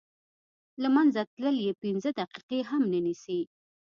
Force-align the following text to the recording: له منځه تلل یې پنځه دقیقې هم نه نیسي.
له 0.81 0.87
منځه 0.95 1.21
تلل 1.33 1.57
یې 1.65 1.73
پنځه 1.83 2.09
دقیقې 2.19 2.59
هم 2.69 2.83
نه 2.93 2.99
نیسي. 3.05 3.39